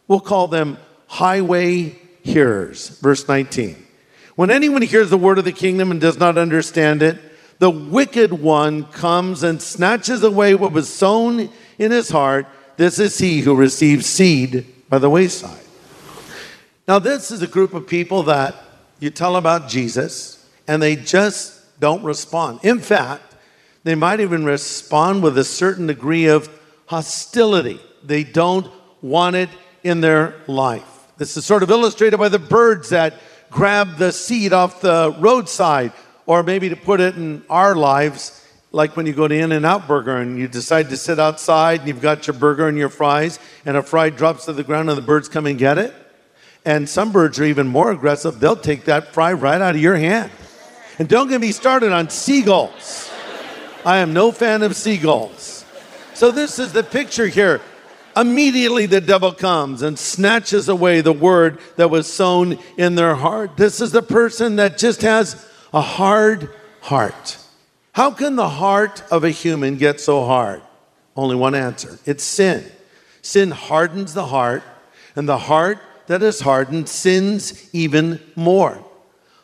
We'll 0.08 0.20
call 0.20 0.48
them 0.48 0.78
highway 1.08 1.98
hearers. 2.24 2.90
Verse 3.00 3.28
19. 3.28 3.78
When 4.36 4.52
anyone 4.52 4.82
hears 4.82 5.10
the 5.10 5.18
word 5.18 5.38
of 5.38 5.46
the 5.46 5.52
kingdom 5.52 5.92
and 5.92 6.02
does 6.02 6.18
not 6.18 6.38
understand 6.38 7.02
it, 7.02 7.18
the 7.60 7.70
wicked 7.70 8.34
one 8.34 8.84
comes 8.86 9.44
and 9.44 9.62
snatches 9.62 10.24
away 10.24 10.56
what 10.56 10.74
was 10.74 10.94
sown 10.94 11.50
in 11.78 11.92
his 11.92 12.10
heart. 12.10 12.48
This 12.76 13.00
is 13.00 13.18
he 13.18 13.40
who 13.42 13.56
receives 13.56 14.06
seed 14.06 14.66
by 14.90 14.98
the 14.98 15.10
wayside. 15.10 15.63
Now, 16.88 17.00
this 17.00 17.32
is 17.32 17.42
a 17.42 17.48
group 17.48 17.74
of 17.74 17.88
people 17.88 18.24
that 18.24 18.56
you 19.00 19.10
tell 19.10 19.38
about 19.38 19.70
Jesus 19.70 20.46
and 20.68 20.82
they 20.82 20.98
just 20.98 21.80
don't 21.80 22.04
respond. 22.04 22.60
In 22.64 22.80
fact, 22.80 23.36
they 23.84 23.96
might 23.96 24.20
even 24.20 24.44
respond 24.44 25.24
with 25.24 25.38
a 25.38 25.44
certain 25.44 25.88
degree 25.88 26.26
of 26.26 26.50
hostility. 26.86 27.80
They 28.04 28.24
don't 28.24 28.70
want 29.02 29.36
it 29.38 29.50
in 29.84 30.02
their 30.02 30.36
life. 30.48 31.08
This 31.18 31.38
is 31.38 31.46
sort 31.46 31.64
of 31.64 31.72
illustrated 31.72 32.18
by 32.18 32.30
the 32.30 32.40
birds 32.40 32.90
that 32.90 33.14
grab 33.50 33.98
the 33.98 34.12
seed 34.12 34.52
off 34.52 34.82
the 34.82 35.16
roadside, 35.20 35.94
or 36.26 36.44
maybe 36.44 36.70
to 36.70 36.76
put 36.76 37.00
it 37.00 37.16
in 37.16 37.44
our 37.50 37.76
lives, 37.76 38.46
like 38.72 38.98
when 38.98 39.06
you 39.06 39.14
go 39.14 39.28
to 39.28 39.36
In 39.36 39.52
N 39.52 39.64
Out 39.64 39.88
Burger 39.88 40.18
and 40.18 40.40
you 40.40 40.48
decide 40.48 40.90
to 40.90 40.98
sit 40.98 41.20
outside 41.20 41.80
and 41.80 41.88
you've 41.88 42.02
got 42.02 42.26
your 42.28 42.34
burger 42.34 42.68
and 42.68 42.78
your 42.78 42.90
fries, 42.90 43.40
and 43.66 43.78
a 43.78 43.84
fry 43.84 44.10
drops 44.10 44.46
to 44.46 44.54
the 44.54 44.64
ground 44.64 44.90
and 44.90 44.98
the 44.98 45.02
birds 45.02 45.30
come 45.30 45.46
and 45.46 45.60
get 45.60 45.78
it. 45.78 45.94
And 46.66 46.88
some 46.88 47.12
birds 47.12 47.40
are 47.40 47.44
even 47.44 47.68
more 47.68 47.92
aggressive. 47.92 48.40
They'll 48.40 48.56
take 48.56 48.86
that 48.86 49.14
fry 49.14 49.34
right 49.34 49.62
out 49.62 49.76
of 49.76 49.82
your 49.82 49.96
hand. 49.96 50.32
And 50.98 51.10
don't 51.10 51.28
get 51.28 51.42
me 51.42 51.52
started 51.52 51.92
on 51.92 52.10
seagulls. 52.10 53.12
I 53.86 53.98
am 53.98 54.14
no 54.14 54.32
fan 54.32 54.64
of 54.64 54.76
seagulls. 54.76 55.66
So, 56.14 56.32
this 56.32 56.60
is 56.60 56.72
the 56.72 56.84
picture 56.84 57.28
here. 57.28 57.60
Immediately, 58.16 58.86
the 58.86 59.02
devil 59.02 59.34
comes 59.34 59.82
and 59.82 59.98
snatches 59.98 60.70
away 60.70 61.02
the 61.02 61.12
word 61.12 61.60
that 61.78 61.90
was 61.90 62.12
sown 62.12 62.60
in 62.78 62.96
their 62.96 63.16
heart. 63.16 63.58
This 63.58 63.82
is 63.82 63.92
the 63.92 64.04
person 64.04 64.58
that 64.58 64.78
just 64.78 65.02
has 65.02 65.46
a 65.74 65.82
hard 65.82 66.50
heart. 66.82 67.40
How 67.94 68.12
can 68.12 68.36
the 68.36 68.50
heart 68.50 69.04
of 69.12 69.24
a 69.24 69.32
human 69.32 69.78
get 69.78 70.00
so 70.00 70.26
hard? 70.26 70.62
Only 71.16 71.36
one 71.36 71.56
answer 71.56 72.00
it's 72.06 72.24
sin. 72.24 72.64
Sin 73.22 73.52
hardens 73.52 74.14
the 74.14 74.28
heart, 74.28 74.64
and 75.16 75.28
the 75.28 75.38
heart 75.38 75.80
that 76.08 76.24
is 76.24 76.42
hardened 76.42 76.90
sins 76.90 77.70
even 77.74 78.20
more. 78.36 78.84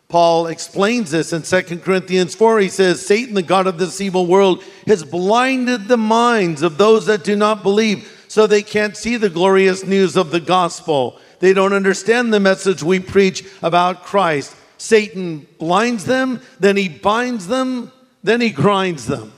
Paul 0.10 0.48
explains 0.48 1.12
this 1.12 1.34
in 1.34 1.44
2 1.44 1.80
Corinthians 1.80 2.34
4. 2.34 2.60
He 2.60 2.70
says, 2.70 3.06
Satan, 3.06 3.36
the 3.36 3.44
God 3.44 3.68
of 3.68 3.78
this 3.78 4.01
evil 4.01 4.25
world, 4.25 4.63
has 4.88 5.04
blinded 5.04 5.88
the 5.88 5.98
minds 5.98 6.63
of 6.63 6.80
those 6.80 7.06
that 7.06 7.24
do 7.24 7.36
not 7.36 7.62
believe, 7.62 8.25
so 8.28 8.48
they 8.48 8.63
can't 8.63 8.98
see 8.98 9.18
the 9.18 9.30
glorious 9.30 9.86
news 9.86 10.18
of 10.18 10.32
the 10.32 10.39
gospel. 10.39 11.20
They 11.39 11.54
don't 11.54 11.74
understand 11.74 12.34
the 12.34 12.39
message 12.39 12.82
we 12.82 13.00
preach 13.00 13.46
about 13.62 14.04
Christ. 14.04 14.56
Satan 14.80 15.46
blinds 15.60 16.06
them, 16.06 16.42
then 16.60 16.75
he 16.75 16.89
binds 16.89 17.46
them, 17.46 17.92
then 18.24 18.42
he 18.42 18.50
grinds 18.50 19.06
them. 19.06 19.32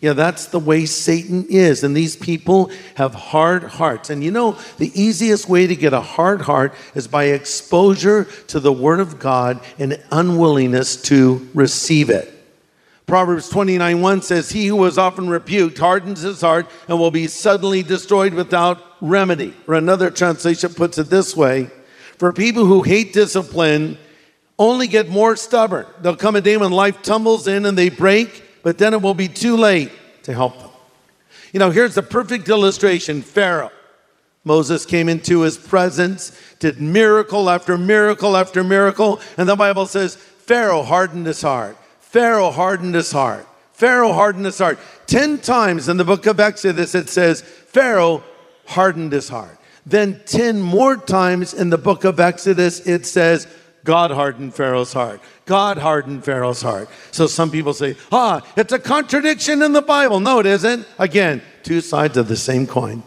Yeah, 0.00 0.14
that's 0.14 0.46
the 0.46 0.58
way 0.58 0.86
Satan 0.86 1.46
is. 1.50 1.84
And 1.84 1.94
these 1.94 2.16
people 2.16 2.70
have 2.94 3.14
hard 3.14 3.64
hearts. 3.64 4.08
And 4.08 4.24
you 4.24 4.30
know, 4.30 4.56
the 4.78 4.90
easiest 4.98 5.48
way 5.48 5.66
to 5.66 5.76
get 5.76 5.92
a 5.92 6.00
hard 6.00 6.40
heart 6.40 6.74
is 6.94 7.06
by 7.06 7.24
exposure 7.24 8.24
to 8.48 8.60
the 8.60 8.72
Word 8.72 9.00
of 9.00 9.18
God 9.18 9.60
and 9.78 10.02
unwillingness 10.10 11.02
to 11.02 11.46
receive 11.52 12.08
it. 12.08 12.32
Proverbs 13.06 13.50
29 13.50 14.00
1 14.00 14.22
says, 14.22 14.50
He 14.50 14.68
who 14.68 14.82
is 14.86 14.96
often 14.96 15.28
rebuked 15.28 15.76
hardens 15.76 16.20
his 16.20 16.40
heart 16.40 16.70
and 16.88 16.98
will 16.98 17.10
be 17.10 17.26
suddenly 17.26 17.82
destroyed 17.82 18.32
without 18.32 18.80
remedy. 19.02 19.52
Or 19.66 19.74
another 19.74 20.10
translation 20.10 20.72
puts 20.72 20.96
it 20.96 21.10
this 21.10 21.36
way 21.36 21.70
For 22.16 22.32
people 22.32 22.64
who 22.64 22.82
hate 22.82 23.12
discipline 23.12 23.98
only 24.58 24.86
get 24.86 25.08
more 25.08 25.36
stubborn. 25.36 25.86
There'll 26.00 26.16
come 26.16 26.36
a 26.36 26.40
day 26.40 26.56
when 26.56 26.70
life 26.70 27.02
tumbles 27.02 27.48
in 27.48 27.66
and 27.66 27.76
they 27.76 27.88
break 27.88 28.44
but 28.62 28.78
then 28.78 28.94
it 28.94 29.02
will 29.02 29.14
be 29.14 29.28
too 29.28 29.56
late 29.56 29.90
to 30.22 30.32
help 30.32 30.58
them. 30.58 30.70
You 31.52 31.60
know, 31.60 31.70
here's 31.70 31.94
the 31.94 32.02
perfect 32.02 32.48
illustration 32.48 33.22
Pharaoh. 33.22 33.72
Moses 34.44 34.86
came 34.86 35.08
into 35.08 35.40
his 35.40 35.58
presence, 35.58 36.32
did 36.60 36.80
miracle 36.80 37.50
after 37.50 37.76
miracle 37.76 38.36
after 38.36 38.64
miracle, 38.64 39.20
and 39.36 39.48
the 39.48 39.56
Bible 39.56 39.86
says 39.86 40.16
Pharaoh 40.16 40.82
hardened 40.82 41.26
his 41.26 41.42
heart. 41.42 41.76
Pharaoh 42.00 42.50
hardened 42.50 42.94
his 42.94 43.12
heart. 43.12 43.46
Pharaoh 43.72 44.12
hardened 44.12 44.46
his 44.46 44.58
heart. 44.58 44.78
Ten 45.06 45.38
times 45.38 45.88
in 45.88 45.96
the 45.96 46.04
book 46.04 46.26
of 46.26 46.40
Exodus 46.40 46.94
it 46.94 47.08
says 47.08 47.42
Pharaoh 47.42 48.22
hardened 48.66 49.12
his 49.12 49.28
heart. 49.28 49.58
Then 49.86 50.20
10 50.26 50.60
more 50.60 50.96
times 50.96 51.54
in 51.54 51.70
the 51.70 51.78
book 51.78 52.04
of 52.04 52.20
Exodus 52.20 52.86
it 52.86 53.06
says 53.06 53.46
God 53.90 54.12
hardened 54.12 54.54
Pharaoh's 54.54 54.92
heart. 54.92 55.20
God 55.46 55.76
hardened 55.76 56.24
Pharaoh's 56.24 56.62
heart. 56.62 56.88
So 57.10 57.26
some 57.26 57.50
people 57.50 57.72
say, 57.72 57.96
ah, 58.12 58.40
it's 58.56 58.72
a 58.72 58.78
contradiction 58.78 59.62
in 59.62 59.72
the 59.72 59.82
Bible. 59.82 60.20
No, 60.20 60.38
it 60.38 60.46
isn't. 60.46 60.86
Again, 60.96 61.42
two 61.64 61.80
sides 61.80 62.16
of 62.16 62.28
the 62.28 62.36
same 62.36 62.68
coin. 62.68 63.02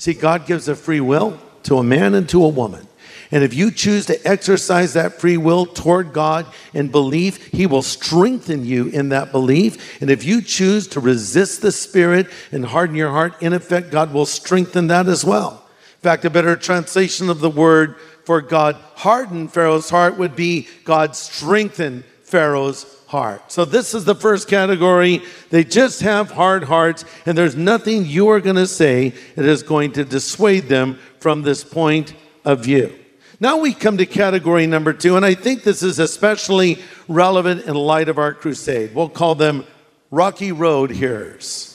See, 0.00 0.14
God 0.14 0.44
gives 0.44 0.66
a 0.66 0.74
free 0.74 0.98
will 0.98 1.38
to 1.62 1.78
a 1.78 1.84
man 1.84 2.16
and 2.16 2.28
to 2.30 2.44
a 2.44 2.48
woman. 2.48 2.88
And 3.30 3.44
if 3.44 3.54
you 3.54 3.70
choose 3.70 4.04
to 4.06 4.26
exercise 4.26 4.94
that 4.94 5.20
free 5.20 5.36
will 5.36 5.64
toward 5.64 6.12
God 6.12 6.46
in 6.74 6.88
belief, 6.88 7.46
He 7.52 7.68
will 7.68 7.82
strengthen 7.82 8.64
you 8.64 8.88
in 8.88 9.10
that 9.10 9.30
belief. 9.30 10.02
And 10.02 10.10
if 10.10 10.24
you 10.24 10.42
choose 10.42 10.88
to 10.88 10.98
resist 10.98 11.62
the 11.62 11.70
Spirit 11.70 12.26
and 12.50 12.64
harden 12.64 12.96
your 12.96 13.10
heart, 13.10 13.40
in 13.40 13.52
effect, 13.52 13.92
God 13.92 14.12
will 14.12 14.26
strengthen 14.26 14.88
that 14.88 15.06
as 15.06 15.24
well. 15.24 15.62
In 15.98 16.00
fact, 16.00 16.24
a 16.24 16.30
better 16.30 16.56
translation 16.56 17.30
of 17.30 17.38
the 17.38 17.48
word 17.48 17.94
for 18.26 18.42
God 18.42 18.74
hardened 18.96 19.52
Pharaoh's 19.52 19.88
heart 19.88 20.18
would 20.18 20.34
be 20.34 20.66
God 20.84 21.14
strengthened 21.14 22.02
Pharaoh's 22.24 22.84
heart. 23.06 23.52
So 23.52 23.64
this 23.64 23.94
is 23.94 24.04
the 24.04 24.16
first 24.16 24.48
category. 24.48 25.22
They 25.50 25.62
just 25.62 26.00
have 26.00 26.32
hard 26.32 26.64
hearts, 26.64 27.04
and 27.24 27.38
there's 27.38 27.54
nothing 27.54 28.04
you 28.04 28.28
are 28.30 28.40
going 28.40 28.56
to 28.56 28.66
say 28.66 29.10
that 29.36 29.44
is 29.44 29.62
going 29.62 29.92
to 29.92 30.04
dissuade 30.04 30.64
them 30.64 30.98
from 31.20 31.42
this 31.42 31.62
point 31.62 32.14
of 32.44 32.64
view. 32.64 32.92
Now 33.38 33.58
we 33.58 33.72
come 33.72 33.96
to 33.98 34.06
category 34.06 34.66
number 34.66 34.92
two, 34.92 35.16
and 35.16 35.24
I 35.24 35.34
think 35.34 35.62
this 35.62 35.84
is 35.84 36.00
especially 36.00 36.80
relevant 37.06 37.66
in 37.66 37.74
light 37.74 38.08
of 38.08 38.18
our 38.18 38.34
crusade. 38.34 38.92
We'll 38.92 39.08
call 39.08 39.36
them 39.36 39.64
Rocky 40.10 40.50
Road 40.50 40.90
hearers. 40.90 41.72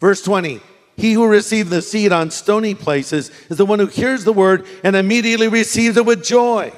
Verse 0.00 0.20
20 0.20 0.60
he 0.98 1.12
who 1.12 1.28
received 1.28 1.70
the 1.70 1.80
seed 1.80 2.10
on 2.10 2.32
stony 2.32 2.74
places 2.74 3.30
is 3.48 3.56
the 3.56 3.64
one 3.64 3.78
who 3.78 3.86
hears 3.86 4.24
the 4.24 4.32
word 4.32 4.66
and 4.82 4.96
immediately 4.96 5.46
receives 5.46 5.96
it 5.96 6.04
with 6.04 6.24
joy. 6.24 6.72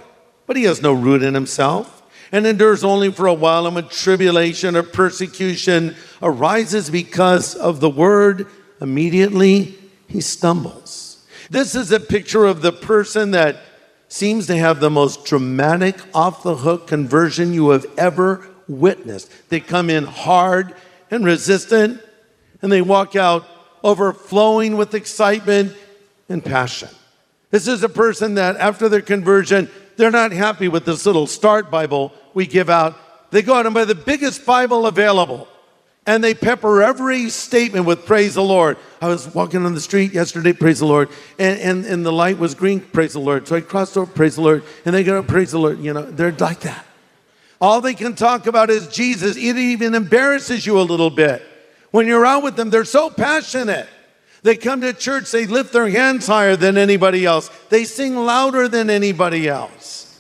But 0.46 0.58
he 0.58 0.64
has 0.64 0.82
no 0.82 0.92
root 0.92 1.22
in 1.22 1.32
himself 1.32 2.02
and 2.30 2.46
endures 2.46 2.84
only 2.84 3.10
for 3.10 3.26
a 3.26 3.34
while, 3.34 3.66
and 3.66 3.74
when 3.74 3.88
tribulation 3.88 4.76
or 4.76 4.82
persecution 4.82 5.96
arises 6.20 6.90
because 6.90 7.54
of 7.54 7.80
the 7.80 7.88
word, 7.88 8.46
immediately 8.80 9.78
he 10.06 10.20
stumbles. 10.20 11.26
This 11.48 11.74
is 11.74 11.90
a 11.90 11.98
picture 11.98 12.44
of 12.44 12.60
the 12.60 12.72
person 12.72 13.30
that 13.30 13.56
seems 14.08 14.46
to 14.48 14.56
have 14.56 14.80
the 14.80 14.90
most 14.90 15.24
dramatic, 15.24 15.96
off 16.14 16.42
the 16.42 16.56
hook 16.56 16.86
conversion 16.86 17.54
you 17.54 17.70
have 17.70 17.86
ever 17.96 18.46
witnessed. 18.68 19.30
They 19.48 19.60
come 19.60 19.88
in 19.88 20.04
hard 20.04 20.74
and 21.10 21.24
resistant, 21.24 22.02
and 22.60 22.70
they 22.70 22.82
walk 22.82 23.16
out 23.16 23.46
overflowing 23.82 24.76
with 24.76 24.94
excitement 24.94 25.74
and 26.28 26.44
passion. 26.44 26.88
This 27.50 27.66
is 27.66 27.82
a 27.82 27.88
person 27.88 28.34
that, 28.34 28.56
after 28.56 28.88
their 28.88 29.00
conversion, 29.00 29.68
they're 29.96 30.10
not 30.10 30.32
happy 30.32 30.68
with 30.68 30.84
this 30.84 31.04
little 31.04 31.26
start 31.26 31.70
Bible 31.70 32.12
we 32.32 32.46
give 32.46 32.70
out. 32.70 32.96
They 33.30 33.42
go 33.42 33.54
out 33.54 33.66
and 33.66 33.74
buy 33.74 33.84
the 33.84 33.94
biggest 33.94 34.46
Bible 34.46 34.86
available. 34.86 35.48
And 36.06 36.24
they 36.24 36.32
pepper 36.34 36.82
every 36.82 37.28
statement 37.28 37.84
with 37.84 38.06
praise 38.06 38.34
the 38.34 38.42
Lord. 38.42 38.78
I 39.02 39.08
was 39.08 39.32
walking 39.34 39.66
on 39.66 39.74
the 39.74 39.80
street 39.80 40.12
yesterday, 40.12 40.52
praise 40.52 40.78
the 40.78 40.86
Lord, 40.86 41.10
and, 41.38 41.60
and, 41.60 41.84
and 41.84 42.06
the 42.06 42.12
light 42.12 42.38
was 42.38 42.54
green, 42.54 42.80
praise 42.80 43.12
the 43.12 43.20
Lord. 43.20 43.46
So 43.46 43.56
I 43.56 43.60
crossed 43.60 43.96
over, 43.98 44.10
praise 44.10 44.36
the 44.36 44.42
Lord, 44.42 44.64
and 44.84 44.94
they 44.94 45.04
go, 45.04 45.22
praise 45.22 45.50
the 45.50 45.58
Lord. 45.58 45.78
You 45.78 45.92
know, 45.92 46.02
they're 46.02 46.32
like 46.32 46.60
that. 46.60 46.86
All 47.60 47.82
they 47.82 47.94
can 47.94 48.14
talk 48.14 48.46
about 48.46 48.70
is 48.70 48.88
Jesus. 48.88 49.36
It 49.36 49.58
even 49.58 49.94
embarrasses 49.94 50.64
you 50.64 50.80
a 50.80 50.82
little 50.82 51.10
bit. 51.10 51.42
When 51.90 52.06
you're 52.06 52.26
out 52.26 52.42
with 52.42 52.56
them, 52.56 52.70
they're 52.70 52.84
so 52.84 53.10
passionate. 53.10 53.88
They 54.42 54.56
come 54.56 54.80
to 54.80 54.92
church, 54.92 55.30
they 55.30 55.46
lift 55.46 55.72
their 55.72 55.88
hands 55.88 56.26
higher 56.26 56.56
than 56.56 56.78
anybody 56.78 57.26
else, 57.26 57.48
they 57.68 57.84
sing 57.84 58.16
louder 58.16 58.68
than 58.68 58.88
anybody 58.88 59.48
else. 59.48 60.18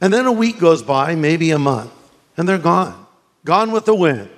And 0.00 0.12
then 0.12 0.24
a 0.24 0.32
week 0.32 0.58
goes 0.58 0.82
by, 0.82 1.14
maybe 1.14 1.50
a 1.50 1.58
month, 1.58 1.92
and 2.36 2.48
they're 2.48 2.58
gone, 2.58 3.06
gone 3.44 3.70
with 3.70 3.84
the 3.84 3.94
wind. 3.94 4.30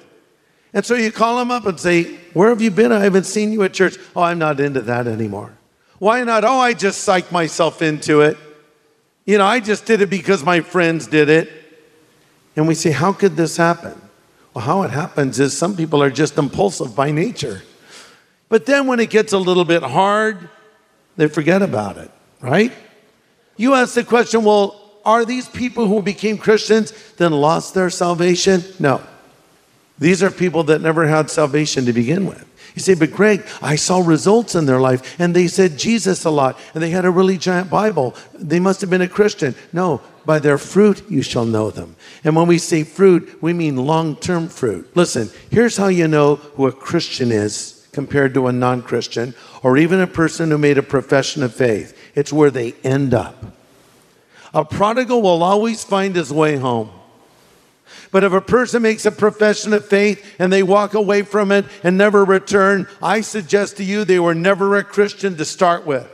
And 0.75 0.85
so 0.85 0.95
you 0.95 1.13
call 1.13 1.39
them 1.39 1.51
up 1.51 1.67
and 1.67 1.79
say, 1.79 2.05
Where 2.33 2.49
have 2.49 2.61
you 2.61 2.71
been? 2.71 2.93
I 2.93 3.01
haven't 3.01 3.25
seen 3.25 3.53
you 3.53 3.63
at 3.63 3.75
church. 3.75 3.97
Oh, 4.17 4.23
I'm 4.23 4.39
not 4.39 4.59
into 4.59 4.81
that 4.81 5.07
anymore. 5.07 5.53
Why 5.99 6.25
not? 6.25 6.45
Oh, 6.45 6.59
I 6.59 6.73
just 6.73 7.07
psyched 7.07 7.31
myself 7.31 7.83
into 7.83 8.23
it. 8.23 8.37
You 9.25 9.39
know, 9.39 9.45
I 9.45 9.61
just 9.61 9.85
did 9.85 10.01
it 10.01 10.11
because 10.11 10.43
my 10.43 10.61
friends 10.61 11.07
did 11.07 11.29
it. 11.29 11.51
And 12.57 12.67
we 12.67 12.75
say, 12.75 12.91
How 12.91 13.13
could 13.13 13.37
this 13.37 13.57
happen? 13.57 14.01
Well, 14.55 14.65
how 14.65 14.83
it 14.83 14.91
happens 14.91 15.41
is 15.41 15.57
some 15.57 15.77
people 15.77 16.03
are 16.03 16.11
just 16.11 16.37
impulsive 16.37 16.95
by 16.95 17.11
nature. 17.11 17.63
But 18.49 18.67
then 18.67 18.87
when 18.87 19.01
it 19.01 19.09
gets 19.09 19.33
a 19.33 19.39
little 19.39 19.65
bit 19.65 19.83
hard, 19.83 20.51
they 21.17 21.29
forget 21.29 21.63
about 21.63 21.97
it, 21.97 22.11
right? 22.41 22.73
You 23.57 23.75
ask 23.75 23.95
the 23.95 24.05
question, 24.05 24.45
well, 24.45 24.79
are 25.05 25.25
these 25.25 25.49
people 25.49 25.87
who 25.87 26.03
became 26.03 26.39
Christians 26.39 26.93
then 27.17 27.33
lost 27.33 27.75
their 27.75 27.91
salvation? 27.91 28.63
No. 28.79 29.03
These 30.03 30.21
are 30.25 30.33
people 30.33 30.65
that 30.65 30.81
never 30.81 31.07
had 31.07 31.31
salvation 31.31 31.87
to 31.87 31.93
begin 31.93 32.27
with. 32.27 32.45
You 32.75 32.83
say, 32.83 32.95
but 32.95 33.13
Greg, 33.13 33.47
I 33.61 33.77
saw 33.77 34.01
results 34.01 34.57
in 34.57 34.67
their 34.67 34.81
life 34.81 35.21
and 35.21 35.37
they 35.37 35.47
said 35.47 35.79
Jesus 35.79 36.25
a 36.25 36.31
lot 36.31 36.59
and 36.75 36.83
they 36.83 36.91
had 36.91 37.05
a 37.05 37.11
really 37.11 37.39
giant 37.39 37.71
Bible. 37.71 38.17
They 38.35 38.59
must 38.59 38.81
have 38.81 38.91
been 38.91 39.03
a 39.03 39.09
Christian. 39.09 39.55
No, 39.73 40.01
by 40.25 40.41
their 40.41 40.59
fruit 40.59 41.09
you 41.09 41.23
shall 41.23 41.45
know 41.45 41.71
them. 41.71 41.95
And 42.25 42.35
when 42.35 42.49
we 42.49 42.59
say 42.59 42.83
fruit, 42.83 43.41
we 43.41 43.53
mean 43.53 43.77
long 43.77 44.17
term 44.17 44.49
fruit. 44.49 44.91
Listen, 44.97 45.31
here's 45.51 45.77
how 45.77 45.87
you 45.87 46.09
know 46.09 46.37
who 46.37 46.67
a 46.67 46.73
Christian 46.73 47.31
is 47.31 47.87
compared 47.93 48.35
to 48.35 48.49
a 48.49 48.53
non 48.53 48.83
Christian 48.83 49.35
or 49.63 49.77
even 49.77 50.01
a 50.01 50.07
person 50.09 50.51
who 50.51 50.59
made 50.59 50.79
a 50.79 50.83
profession 50.83 51.45
of 51.45 51.55
faith. 51.55 51.97
It's 52.17 52.33
where 52.33 52.51
they 52.51 52.73
end 52.83 53.15
up. 53.15 53.45
A 54.53 54.65
prodigal 54.65 55.23
will 55.23 55.45
always 55.45 55.85
find 55.85 56.17
his 56.17 56.33
way 56.33 56.57
home. 56.57 56.91
But 58.13 58.25
if 58.25 58.33
a 58.33 58.43
person 58.43 58.83
makes 58.83 59.07
a 59.07 59.11
profession 59.11 59.73
of 59.73 59.87
faith 59.87 60.37
and 60.39 60.53
they 60.53 60.63
walk 60.63 60.93
away 60.95 61.23
from 61.23 61.51
it 61.51 61.65
and 61.83 61.97
never 61.97 62.25
return, 62.25 62.87
I 63.03 63.23
suggest 63.23 63.79
to 63.79 63.85
you 63.85 64.05
they 64.05 64.21
were 64.21 64.35
never 64.35 64.77
a 64.77 64.85
Christian 64.85 65.37
to 65.39 65.45
start 65.47 65.87
with. 65.87 66.09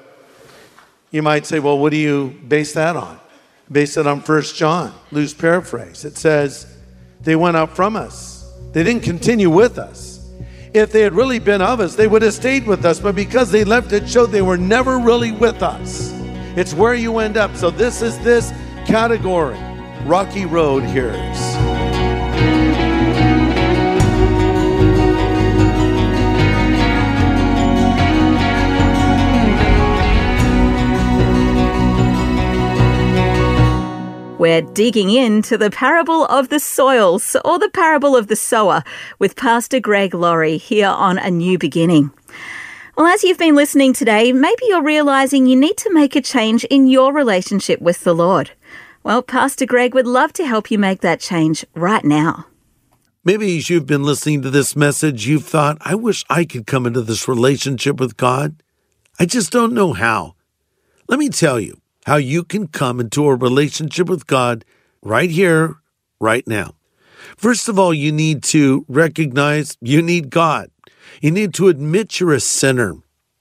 You 1.11 1.23
might 1.23 1.45
say, 1.45 1.59
well, 1.59 1.76
what 1.76 1.90
do 1.90 1.99
you 1.99 2.38
base 2.47 2.73
that 2.75 2.95
on? 2.95 3.19
Base 3.71 3.97
it 3.97 4.07
on 4.07 4.21
1 4.21 4.43
John, 4.43 4.95
loose 5.11 5.35
paraphrase. 5.35 6.05
It 6.05 6.17
says, 6.17 6.73
they 7.21 7.35
went 7.35 7.57
out 7.57 7.75
from 7.75 7.97
us. 7.97 8.49
They 8.73 8.85
didn't 8.85 9.02
continue 9.02 9.50
with 9.50 9.76
us. 9.76 10.25
If 10.73 10.93
they 10.93 11.00
had 11.00 11.14
really 11.14 11.40
been 11.40 11.62
of 11.62 11.81
us, 11.81 11.97
they 11.97 12.07
would 12.07 12.23
have 12.23 12.35
stayed 12.35 12.67
with 12.67 12.85
us. 12.85 13.00
But 13.00 13.17
because 13.17 13.50
they 13.50 13.64
left, 13.64 13.93
it 13.93 14.09
showed 14.09 14.26
they 14.26 14.43
were 14.43 14.59
never 14.59 14.99
really 14.99 15.33
with 15.33 15.62
us. 15.62 16.12
It's 16.57 16.75
where 16.75 16.95
you 16.95 17.19
end 17.19 17.37
up. 17.37 17.57
So 17.57 17.71
this 17.71 18.02
is 18.02 18.19
this 18.21 18.52
category. 18.87 19.59
Rocky 20.05 20.47
Road 20.47 20.85
hearers. 20.85 21.48
We're 34.49 34.62
digging 34.62 35.11
into 35.11 35.59
the 35.59 35.71
parable 35.71 36.25
of 36.25 36.49
the 36.49 36.59
soils 36.59 37.37
or 37.45 37.59
the 37.59 37.69
parable 37.69 38.17
of 38.17 38.28
the 38.28 38.35
sower 38.35 38.83
with 39.19 39.37
Pastor 39.37 39.78
Greg 39.78 40.14
Laurie 40.14 40.57
here 40.57 40.88
on 40.88 41.19
A 41.19 41.31
New 41.31 41.59
Beginning. 41.59 42.11
Well, 42.97 43.09
as 43.09 43.23
you've 43.23 43.37
been 43.37 43.55
listening 43.55 43.93
today, 43.93 44.33
maybe 44.33 44.62
you're 44.69 44.83
realizing 44.83 45.47
you 45.47 45.55
need 45.55 45.76
to 45.76 45.93
make 45.93 46.17
a 46.17 46.23
change 46.23 46.64
in 46.64 46.87
your 46.87 47.12
relationship 47.12 47.83
with 47.83 48.05
the 48.05 48.14
Lord. 48.14 48.52
Well, 49.02 49.21
Pastor 49.21 49.67
Greg 49.67 49.93
would 49.93 50.07
love 50.07 50.33
to 50.33 50.47
help 50.47 50.71
you 50.71 50.78
make 50.78 51.02
that 51.02 51.21
change 51.21 51.67
right 51.75 52.02
now. 52.02 52.47
Maybe 53.25 53.59
as 53.59 53.69
you've 53.69 53.85
been 53.85 54.02
listening 54.02 54.40
to 54.40 54.50
this 54.50 54.75
message, 54.75 55.26
you've 55.26 55.45
thought, 55.45 55.76
I 55.83 55.95
wish 55.95 56.25
I 56.31 56.47
could 56.47 56.67
come 56.67 56.87
into 56.87 57.02
this 57.02 57.28
relationship 57.28 58.00
with 58.00 58.17
God. 58.17 58.62
I 59.21 59.26
just 59.26 59.52
don't 59.52 59.75
know 59.75 59.93
how. 59.93 60.37
Let 61.07 61.19
me 61.19 61.28
tell 61.28 61.61
you 61.61 61.83
how 62.09 62.17
you 62.17 62.43
can 62.43 62.67
come 62.67 63.00
into 63.00 63.29
a 63.29 63.37
relationship 63.37 64.09
with 64.09 64.27
God 64.27 64.65
right 65.03 65.31
here, 65.31 65.77
right 66.19 66.47
now. 66.49 66.73
First 67.37 67.69
of 67.69 67.79
all, 67.79 67.93
you 67.93 68.11
need 68.11 68.43
to 68.45 68.87
recognize 68.88 69.77
you 69.83 70.00
need 70.00 70.31
God. 70.31 70.71
You 71.21 71.31
need 71.31 71.53
to 71.55 71.69
admit 71.69 72.19
you're 72.19 72.33
a 72.33 72.41
sinner. 72.41 72.97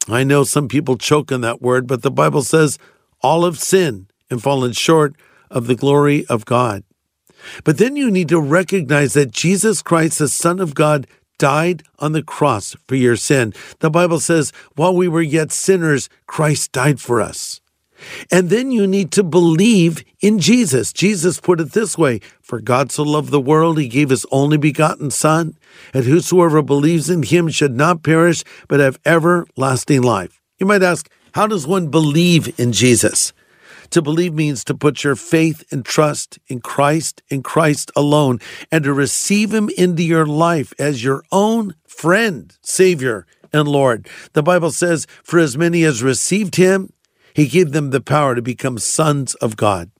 I 0.09 0.25
know 0.25 0.43
some 0.43 0.67
people 0.67 0.97
choke 0.97 1.31
on 1.31 1.41
that 1.41 1.61
word, 1.61 1.87
but 1.87 2.01
the 2.01 2.11
Bible 2.11 2.41
says 2.41 2.77
all 3.21 3.45
have 3.45 3.57
sinned 3.57 4.11
and 4.29 4.43
fallen 4.43 4.73
short 4.73 5.15
of 5.49 5.67
the 5.67 5.75
glory 5.75 6.25
of 6.27 6.43
God. 6.43 6.83
But 7.63 7.77
then 7.77 7.95
you 7.95 8.11
need 8.11 8.27
to 8.29 8.41
recognize 8.41 9.13
that 9.13 9.31
Jesus 9.31 9.81
Christ, 9.81 10.19
the 10.19 10.27
Son 10.27 10.59
of 10.59 10.75
God, 10.75 11.07
died 11.37 11.83
on 11.99 12.11
the 12.11 12.23
cross 12.23 12.75
for 12.87 12.95
your 12.95 13.15
sin. 13.15 13.53
The 13.79 13.89
Bible 13.89 14.19
says, 14.19 14.51
while 14.75 14.95
we 14.95 15.07
were 15.07 15.21
yet 15.21 15.51
sinners, 15.51 16.09
Christ 16.25 16.73
died 16.73 16.99
for 16.99 17.21
us. 17.21 17.61
And 18.31 18.49
then 18.49 18.71
you 18.71 18.85
need 18.87 19.11
to 19.13 19.23
believe 19.23 20.03
in 20.21 20.39
Jesus. 20.39 20.93
Jesus 20.93 21.39
put 21.39 21.59
it 21.59 21.71
this 21.71 21.97
way 21.97 22.19
For 22.41 22.59
God 22.59 22.91
so 22.91 23.03
loved 23.03 23.31
the 23.31 23.41
world, 23.41 23.79
he 23.79 23.87
gave 23.87 24.09
his 24.09 24.25
only 24.31 24.57
begotten 24.57 25.11
Son, 25.11 25.57
and 25.93 26.05
whosoever 26.05 26.61
believes 26.61 27.09
in 27.09 27.23
him 27.23 27.49
should 27.49 27.75
not 27.75 28.03
perish, 28.03 28.43
but 28.67 28.79
have 28.79 28.99
everlasting 29.05 30.01
life. 30.01 30.41
You 30.59 30.65
might 30.65 30.83
ask, 30.83 31.09
how 31.33 31.45
does 31.45 31.67
one 31.67 31.89
believe 31.89 32.59
in 32.59 32.71
Jesus? 32.71 33.31
To 33.91 34.01
believe 34.01 34.33
means 34.33 34.63
to 34.65 34.75
put 34.75 35.03
your 35.03 35.15
faith 35.15 35.63
and 35.71 35.85
trust 35.85 36.39
in 36.47 36.59
Christ, 36.61 37.21
in 37.29 37.43
Christ 37.43 37.91
alone, 37.95 38.39
and 38.71 38.83
to 38.83 38.93
receive 38.93 39.53
Him 39.53 39.69
into 39.77 40.03
your 40.03 40.25
life 40.25 40.73
as 40.77 41.03
your 41.03 41.23
own 41.31 41.75
friend, 41.87 42.55
Savior, 42.61 43.25
and 43.53 43.67
Lord. 43.67 44.09
The 44.33 44.43
Bible 44.43 44.71
says, 44.71 45.07
For 45.23 45.39
as 45.39 45.57
many 45.57 45.83
as 45.83 46.03
received 46.03 46.55
Him, 46.55 46.91
He 47.37 47.47
gave 47.47 47.71
them 47.71 47.91
the 47.91 48.01
power 48.01 48.33
to 48.33 48.41
become 48.41 48.79
sons 48.79 49.35
of 49.35 49.55
God. 49.55 49.91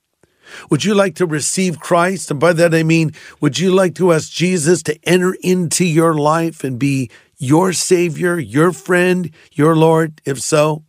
Would 0.70 0.84
you 0.84 0.92
like 0.92 1.14
to 1.14 1.24
receive 1.24 1.78
Christ? 1.78 2.32
And 2.32 2.40
by 2.40 2.52
that 2.54 2.74
I 2.74 2.82
mean, 2.82 3.12
would 3.40 3.60
you 3.60 3.72
like 3.72 3.94
to 3.94 4.12
ask 4.12 4.32
Jesus 4.32 4.82
to 4.82 4.98
enter 5.04 5.36
into 5.40 5.84
your 5.84 6.14
life 6.14 6.64
and 6.64 6.80
be 6.80 7.12
your 7.36 7.72
Savior, 7.72 8.40
your 8.40 8.72
friend, 8.72 9.30
your 9.52 9.76
Lord? 9.76 10.20
If 10.24 10.40
so, 10.40 10.82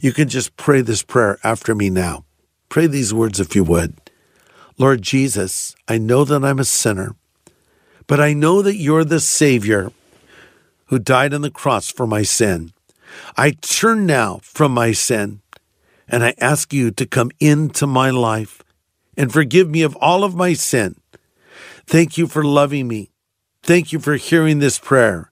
you 0.00 0.12
can 0.12 0.28
just 0.28 0.56
pray 0.56 0.80
this 0.80 1.02
prayer 1.02 1.40
after 1.42 1.74
me 1.74 1.90
now. 1.90 2.24
Pray 2.68 2.86
these 2.86 3.12
words 3.12 3.40
if 3.40 3.56
you 3.56 3.64
would. 3.64 3.96
Lord 4.78 5.02
Jesus, 5.02 5.74
I 5.88 5.98
know 5.98 6.24
that 6.24 6.44
I'm 6.44 6.60
a 6.60 6.64
sinner, 6.64 7.16
but 8.06 8.20
I 8.20 8.32
know 8.32 8.62
that 8.62 8.76
you're 8.76 9.04
the 9.04 9.18
Savior 9.18 9.90
who 10.84 11.00
died 11.00 11.34
on 11.34 11.42
the 11.42 11.50
cross 11.50 11.90
for 11.90 12.06
my 12.06 12.22
sin. 12.22 12.72
I 13.36 13.50
turn 13.50 14.06
now 14.06 14.38
from 14.44 14.70
my 14.70 14.92
sin 14.92 15.40
and 16.08 16.24
I 16.24 16.34
ask 16.38 16.72
you 16.72 16.90
to 16.92 17.06
come 17.06 17.30
into 17.40 17.86
my 17.86 18.10
life 18.10 18.62
and 19.16 19.32
forgive 19.32 19.68
me 19.68 19.82
of 19.82 19.96
all 19.96 20.24
of 20.24 20.34
my 20.34 20.52
sin. 20.52 20.96
Thank 21.86 22.18
you 22.18 22.26
for 22.26 22.44
loving 22.44 22.88
me. 22.88 23.10
Thank 23.62 23.92
you 23.92 23.98
for 23.98 24.16
hearing 24.16 24.58
this 24.58 24.78
prayer. 24.78 25.30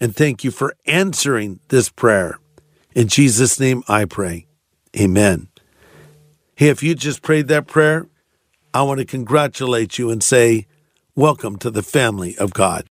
And 0.00 0.14
thank 0.14 0.44
you 0.44 0.50
for 0.50 0.74
answering 0.86 1.60
this 1.68 1.88
prayer. 1.88 2.38
In 2.94 3.08
Jesus' 3.08 3.58
name 3.58 3.82
I 3.88 4.04
pray. 4.04 4.46
Amen. 4.98 5.48
Hey, 6.54 6.68
if 6.68 6.82
you 6.82 6.94
just 6.94 7.22
prayed 7.22 7.48
that 7.48 7.66
prayer, 7.66 8.06
I 8.72 8.82
want 8.82 9.00
to 9.00 9.06
congratulate 9.06 9.98
you 9.98 10.10
and 10.10 10.22
say, 10.22 10.66
Welcome 11.14 11.56
to 11.58 11.70
the 11.70 11.82
family 11.82 12.36
of 12.36 12.52
God. 12.52 12.86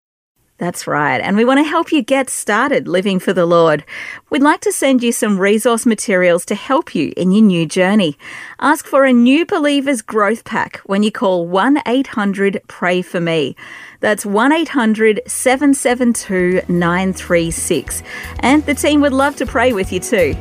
That's 0.62 0.86
right. 0.86 1.20
And 1.20 1.36
we 1.36 1.44
want 1.44 1.58
to 1.58 1.64
help 1.64 1.90
you 1.90 2.02
get 2.02 2.30
started 2.30 2.86
living 2.86 3.18
for 3.18 3.32
the 3.32 3.46
Lord. 3.46 3.84
We'd 4.30 4.44
like 4.44 4.60
to 4.60 4.70
send 4.70 5.02
you 5.02 5.10
some 5.10 5.36
resource 5.36 5.84
materials 5.84 6.44
to 6.44 6.54
help 6.54 6.94
you 6.94 7.12
in 7.16 7.32
your 7.32 7.42
new 7.42 7.66
journey. 7.66 8.16
Ask 8.60 8.86
for 8.86 9.04
a 9.04 9.12
New 9.12 9.44
Believers 9.44 10.02
Growth 10.02 10.44
Pack 10.44 10.76
when 10.84 11.02
you 11.02 11.10
call 11.10 11.48
1 11.48 11.82
800 11.84 12.60
Pray 12.68 13.02
For 13.02 13.18
Me. 13.18 13.56
That's 13.98 14.24
1 14.24 14.52
800 14.52 15.22
772 15.26 16.62
936. 16.68 18.04
And 18.38 18.64
the 18.64 18.74
team 18.74 19.00
would 19.00 19.12
love 19.12 19.34
to 19.38 19.46
pray 19.46 19.72
with 19.72 19.92
you 19.92 19.98
too. 19.98 20.36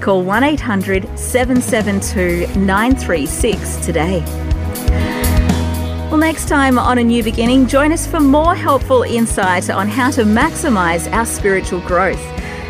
Call 0.00 0.22
1 0.22 0.42
800 0.42 1.18
772 1.18 2.46
936 2.58 3.76
today. 3.84 4.24
Well, 6.16 6.24
next 6.24 6.48
time 6.48 6.78
on 6.78 6.96
A 6.96 7.04
New 7.04 7.22
Beginning, 7.22 7.66
join 7.66 7.92
us 7.92 8.06
for 8.06 8.20
more 8.20 8.54
helpful 8.54 9.02
insight 9.02 9.68
on 9.68 9.86
how 9.86 10.10
to 10.12 10.22
maximize 10.22 11.12
our 11.12 11.26
spiritual 11.26 11.80
growth. 11.80 12.22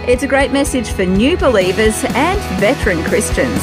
It's 0.08 0.24
a 0.24 0.26
great 0.26 0.50
message 0.50 0.90
for 0.90 1.04
new 1.04 1.36
believers 1.36 2.04
and 2.16 2.40
veteran 2.58 3.04
Christians. 3.04 3.62